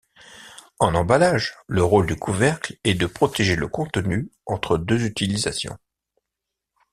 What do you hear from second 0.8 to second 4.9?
emballage, le rôle du couvercle est de protéger le contenu entre